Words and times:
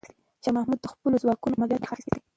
شاه 0.43 0.53
محمود 0.57 0.79
د 0.81 0.85
خپلو 0.93 1.15
ځواکونو 1.23 1.55
په 1.55 1.59
عملیاتو 1.61 1.77
کې 1.81 1.83
برخه 1.83 1.93
اخیستله. 1.95 2.19